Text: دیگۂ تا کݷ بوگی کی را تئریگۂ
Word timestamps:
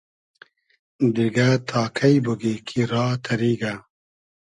دیگۂ 1.15 1.47
تا 1.67 1.81
کݷ 1.97 2.13
بوگی 2.23 2.53
کی 2.67 2.81
را 2.91 3.05
تئریگۂ 3.23 3.73